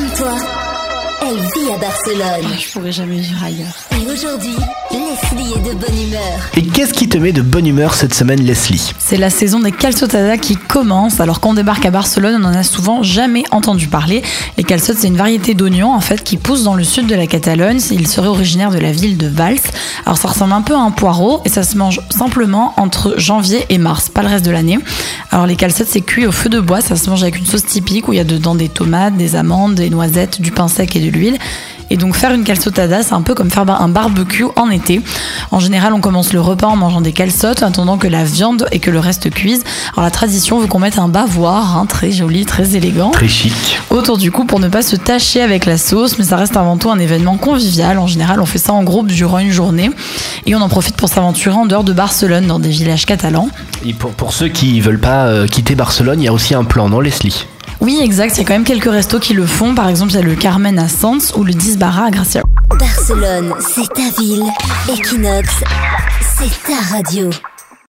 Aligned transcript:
Comme 0.00 0.08
toi, 0.16 0.34
elle 1.20 1.36
vit 1.36 1.72
à 1.74 1.76
Barcelone. 1.76 2.58
Je 2.58 2.72
pourrais 2.72 2.92
jamais 2.92 3.18
vivre 3.18 3.44
ailleurs. 3.44 3.74
Et 3.92 4.10
aujourd'hui, 4.10 4.56
Leslie 4.90 5.52
est 5.52 5.68
de 5.68 5.74
bonne 5.74 6.02
humeur. 6.06 6.50
Et 6.56 6.62
qu'est-ce 6.62 6.94
qui 6.94 7.06
te 7.06 7.18
met 7.18 7.32
de 7.32 7.42
bonne 7.42 7.66
humeur 7.66 7.92
cette 7.92 8.14
semaine, 8.14 8.40
Leslie? 8.40 8.94
C'est 8.98 9.18
la 9.18 9.28
saison 9.28 9.60
des 9.60 9.72
calçotadas 9.72 10.38
qui 10.38 10.56
commence. 10.56 11.20
Alors 11.20 11.40
quand 11.40 11.50
on 11.50 11.54
débarque 11.54 11.84
à 11.84 11.90
Barcelone, 11.90 12.40
on 12.40 12.46
en 12.46 12.54
a 12.54 12.62
souvent 12.62 13.02
jamais 13.02 13.44
entendu 13.50 13.88
parler. 13.88 14.22
Les 14.56 14.64
calçotes, 14.64 14.96
c'est 14.98 15.08
une 15.08 15.18
variété 15.18 15.52
d'oignons 15.52 15.92
en 15.92 16.00
fait 16.00 16.24
qui 16.24 16.38
pousse 16.38 16.62
dans 16.62 16.74
le 16.74 16.84
sud 16.84 17.06
de 17.06 17.14
la 17.14 17.26
Catalogne. 17.26 17.80
Il 17.90 18.08
serait 18.08 18.28
originaire 18.28 18.70
de 18.70 18.78
la 18.78 18.92
ville 18.92 19.18
de 19.18 19.26
Valls. 19.26 19.60
Alors 20.06 20.16
ça 20.16 20.28
ressemble 20.28 20.54
un 20.54 20.62
peu 20.62 20.74
à 20.74 20.80
un 20.80 20.92
poireau 20.92 21.42
et 21.44 21.50
ça 21.50 21.62
se 21.62 21.76
mange 21.76 22.00
simplement 22.08 22.72
entre 22.78 23.16
janvier 23.18 23.66
et 23.68 23.76
mars, 23.76 24.08
pas 24.08 24.22
le 24.22 24.28
reste 24.28 24.46
de 24.46 24.50
l'année. 24.50 24.78
Alors 25.32 25.46
les 25.46 25.54
calçotes, 25.54 25.86
c'est 25.88 26.00
cuit 26.00 26.26
au 26.26 26.32
feu 26.32 26.48
de 26.48 26.58
bois. 26.58 26.80
Ça 26.80 26.96
se 26.96 27.08
mange 27.08 27.22
avec 27.22 27.38
une 27.38 27.46
sauce 27.46 27.64
typique 27.64 28.08
où 28.08 28.12
il 28.12 28.16
y 28.16 28.20
a 28.20 28.24
dedans 28.24 28.56
des 28.56 28.68
tomates, 28.68 29.16
des 29.16 29.36
amandes, 29.36 29.76
des 29.76 29.88
noisettes, 29.88 30.40
du 30.40 30.50
pain 30.50 30.66
sec 30.66 30.96
et 30.96 31.00
de 31.00 31.08
l'huile. 31.08 31.38
Et 31.90 31.96
donc 31.96 32.14
faire 32.14 32.32
une 32.32 32.44
calçotada, 32.44 33.02
c'est 33.02 33.14
un 33.14 33.22
peu 33.22 33.34
comme 33.34 33.50
faire 33.50 33.68
un 33.68 33.88
barbecue 33.88 34.44
en 34.56 34.70
été. 34.70 35.02
En 35.50 35.58
général, 35.60 35.92
on 35.92 36.00
commence 36.00 36.32
le 36.32 36.40
repas 36.40 36.68
en 36.68 36.76
mangeant 36.76 37.00
des 37.00 37.12
calçotes, 37.12 37.62
en 37.62 37.66
attendant 37.68 37.98
que 37.98 38.06
la 38.06 38.24
viande 38.24 38.66
et 38.72 38.78
que 38.78 38.90
le 38.90 39.00
reste 39.00 39.30
cuise. 39.30 39.62
Alors 39.94 40.04
la 40.04 40.10
tradition 40.10 40.60
veut 40.60 40.66
qu'on 40.66 40.78
mette 40.78 40.98
un 40.98 41.08
bavoir, 41.08 41.76
hein, 41.76 41.86
très 41.86 42.12
joli, 42.12 42.46
très 42.46 42.76
élégant, 42.76 43.10
Très 43.10 43.28
chic. 43.28 43.52
autour 43.90 44.18
du 44.18 44.30
cou 44.30 44.44
pour 44.44 44.60
ne 44.60 44.68
pas 44.68 44.82
se 44.82 44.96
tacher 44.96 45.42
avec 45.42 45.66
la 45.66 45.78
sauce, 45.78 46.18
mais 46.18 46.24
ça 46.24 46.36
reste 46.36 46.56
avant 46.56 46.76
tout 46.76 46.90
un 46.90 46.98
événement 46.98 47.36
convivial. 47.36 47.98
En 47.98 48.06
général, 48.06 48.40
on 48.40 48.46
fait 48.46 48.58
ça 48.58 48.72
en 48.72 48.82
groupe 48.84 49.08
durant 49.08 49.38
une 49.38 49.50
journée 49.50 49.90
et 50.46 50.54
on 50.54 50.60
en 50.60 50.68
profite 50.68 50.96
pour 50.96 51.08
s'aventurer 51.08 51.56
en 51.56 51.66
dehors 51.66 51.84
de 51.84 51.92
Barcelone, 51.92 52.46
dans 52.46 52.58
des 52.60 52.70
villages 52.70 53.06
catalans. 53.06 53.48
Et 53.84 53.94
pour, 53.94 54.12
pour 54.12 54.32
ceux 54.32 54.48
qui 54.48 54.80
veulent 54.80 55.00
pas 55.00 55.26
euh, 55.26 55.46
quitter 55.46 55.74
Barcelone, 55.74 56.20
il 56.20 56.24
y 56.24 56.28
a 56.28 56.32
aussi 56.32 56.54
un 56.54 56.64
plan, 56.64 56.88
non, 56.88 57.00
Leslie? 57.00 57.46
Oui, 57.80 57.98
exact, 58.02 58.36
il 58.36 58.38
y 58.38 58.40
a 58.42 58.44
quand 58.44 58.52
même 58.52 58.64
quelques 58.64 58.90
restos 58.90 59.18
qui 59.18 59.32
le 59.32 59.46
font. 59.46 59.74
Par 59.74 59.88
exemple, 59.88 60.12
il 60.12 60.16
y 60.16 60.18
a 60.18 60.22
le 60.22 60.34
Carmen 60.34 60.78
à 60.78 60.88
Sants 60.88 61.18
ou 61.36 61.44
le 61.44 61.54
Disbara 61.54 62.06
à 62.06 62.10
Gracia. 62.10 62.42
Barcelone, 62.78 63.54
c'est 63.58 63.88
ta 63.94 64.20
ville. 64.20 64.44
Equinox, 64.88 65.48
c'est 66.36 66.70
ta 66.70 66.94
radio. 66.94 67.30